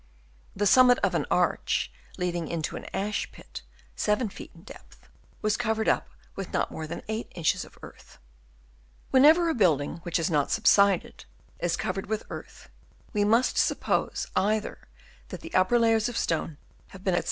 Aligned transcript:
The 0.55 0.65
summit 0.65 0.97
of 1.03 1.13
an 1.13 1.27
arch, 1.29 1.91
leading 2.17 2.47
into 2.47 2.75
an 2.75 2.85
ash 2.91 3.31
pit 3.31 3.61
7 3.95 4.29
feet 4.29 4.49
in 4.55 4.63
depth, 4.63 5.07
was 5.43 5.55
covered 5.57 5.87
up 5.87 6.09
with 6.35 6.51
not 6.51 6.71
more 6.71 6.87
than 6.87 7.03
8 7.07 7.31
inches 7.35 7.63
of 7.63 7.77
earth. 7.83 8.17
When 9.11 9.25
ever 9.25 9.47
a 9.47 9.53
building 9.53 9.97
which 9.97 10.17
has 10.17 10.31
not 10.31 10.49
subsided 10.49 11.25
is 11.59 11.77
covered 11.77 12.07
with 12.07 12.23
earth, 12.31 12.67
we 13.13 13.23
must 13.23 13.59
suppose, 13.59 14.25
either 14.35 14.87
that 15.27 15.41
the 15.41 15.53
upper 15.53 15.77
layers 15.77 16.09
of 16.09 16.17
stone 16.17 16.47
have 16.47 16.47
been 16.47 16.49
at 16.49 16.49
r 16.49 16.49
2 16.49 16.61
230 16.63 16.65
BURIAL 16.65 16.65
OF 16.65 16.89
THE 16.89 16.97
REMAINS 16.97 17.17
Chap. 17.17 17.19
IV. 17.19 17.19